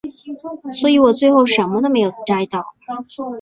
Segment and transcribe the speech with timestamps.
[0.79, 2.73] 所以我最后什么都没有摘到